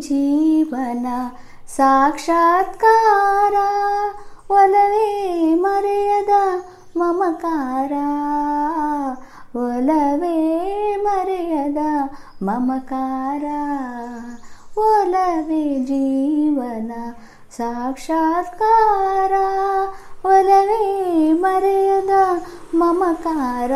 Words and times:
ಜೀವನ 0.00 1.06
ಸಾಕ್ಷಾತ್ಕಾರ. 1.76 3.54
ಒಲವೇ 4.50 5.54
ಮರೆಯದ 5.54 6.30
ಮಮಕಾರ. 6.96 7.92
ಒಲವೇ 9.56 10.66
ಮರೆಯದ 10.96 11.76
ಮಮಕಾರ. 12.42 13.44
ಒಲವೇ 14.78 15.78
ಜೀವನ 15.78 16.92
ಸಾಕ್ಷಾತ್ಕಾರ. 17.56 19.32
ಒಲವೇ 20.24 21.32
ಮರೆಯದ 21.32 22.10
ಮಮಕಾರ. 22.74 23.70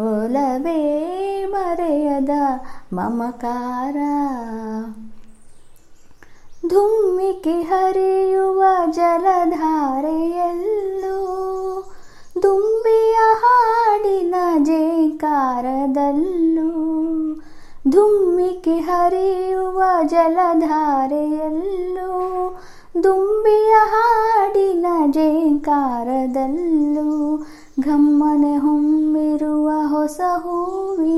ಒಲವೇ 0.00 1.04
ಮರೆಯದ 1.44 2.30
ಮಮಕಾರ 2.90 3.96
ಧುಮ್ಮಿಕೆ 6.64 7.62
ಹರಿಯುವ 7.62 8.60
ಜಲಧಾರೆಯಲ್ಲೂ 8.90 9.56
ದುಂಬಿಯ 12.36 13.18
ಹಾಡಿನ 13.42 14.34
ಜೇಕಾರದಲ್ಲೂ 14.68 16.70
ಧುಮ್ಮಿಕೆ 17.90 18.80
ಹರಿಯುವ 18.80 19.80
ಜಲಧಾರೆಯಲ್ಲೂ 20.06 22.10
ದುಂಬಿಯ 23.04 23.74
ಹಾಡಿನ 23.92 24.86
ಜೇಂಕಾರದಲ್ಲೂ 25.10 27.08
ಘಮ್ಮನೆ 27.86 28.56
ಹೊಮ್ಮಿರುವ 28.56 29.68
ಹೊಸ 29.88 30.20
ಹೂವಿನಲ್ಲೂ 30.36 31.17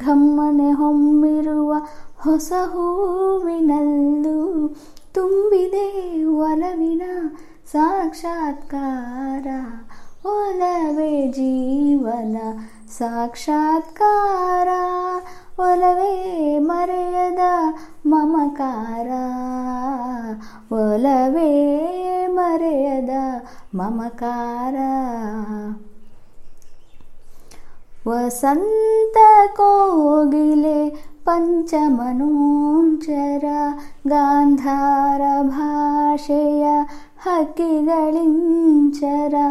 ಘಮ್ಮನೆ 0.00 0.72
ಹೊಮ್ಮಿರುವ 0.72 1.74
ಹೊಸ 2.18 2.52
ಹೂವಿನಲ್ಲೂ 2.66 4.74
ತುಂಬಿದೆ 5.14 6.24
ಒಲವಿನ 6.24 7.02
ಸಾಕ್ಷಾತ್ಕಾರ. 7.72 9.46
ಒಲವೇ 10.26 11.28
ಜೀವನ 11.28 12.36
ಸಾಕ್ಷಾತ್ಕಾರ. 12.98 14.68
ಒಲವೇ 15.60 16.58
ಮರೆಯದ 16.58 17.38
ಮಮಕಾರ. 18.06 19.10
ಒಲವೇ 20.72 22.26
ಮರೆಯದ 22.26 23.10
ಮಮಕಾರ. 23.74 24.74
ವಸಂತ 28.08 28.89
कोगिले 29.56 30.80
पञ्चमनो 31.26 32.30
गान्धारभाषय 34.10 34.64
हकिगळिञ्चर 35.26 35.30
भाषया 35.48 36.76
हकिलिं 37.24 38.90
चरा 38.98 39.48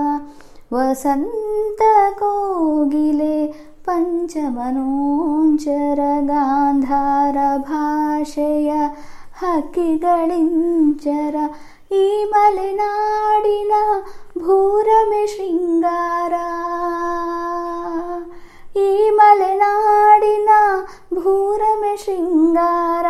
वसन्त 0.73 1.81
कोगिले 2.19 3.37
पञ्चमनोञ् 3.87 5.57
चर 5.63 6.01
गान्धार 6.29 7.37
भाषया 7.69 8.81
हकिलिञ्चर 9.41 11.35
इलेनाडिना 12.01 13.83
शृङ्गार 15.33 16.08
ಭೂರಮೆ 21.18 21.92
ಶೃಂಗಾರ 21.96 23.08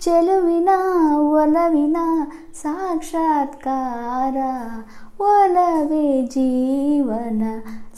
ಚೆಲುವಿನ 0.00 0.70
ಒಲವಿನ 1.34 1.98
ಸಾಕ್ಷಾತ್ಕಾರ 2.62 4.36
ಒಲವೇ 5.26 6.06
ಜೀವನ 6.34 7.42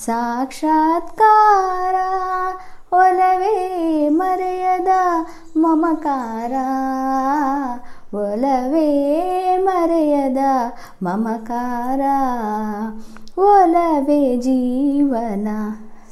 ಸಾಕ್ಷಾತ್ಕಾರ 0.06 1.97
ಒಲವೇ 2.94 3.54
ಮರೆಯದ 4.12 4.92
ಮಮಕಾರ 5.56 6.54
ಒಲವೇ 8.22 8.88
ಮರೆಯದ 9.58 10.41
ಮಮಕಾರ 11.03 12.03
ಒಲವೇ 13.44 14.22
ಜೀವನ 14.38 15.48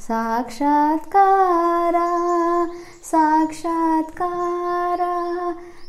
ಸಾಕ್ಷಾತ್ಕಾರ 0.05 1.97
साक्षात्कार 3.10 5.00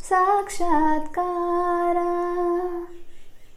साक्षात्कार। 0.10 1.98